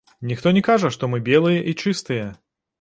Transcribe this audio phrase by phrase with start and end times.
[0.29, 2.27] Ніхто не кажа, што мы белыя і чыстыя.